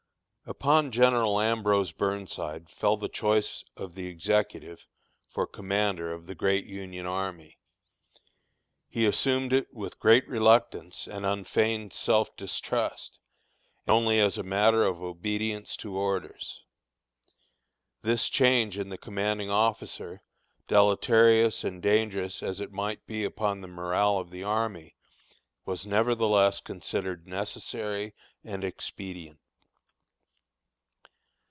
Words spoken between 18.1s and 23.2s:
change in the commanding officer, deleterious and dangerous as it might